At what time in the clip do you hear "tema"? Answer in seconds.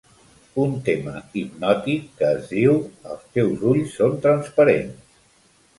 0.87-1.13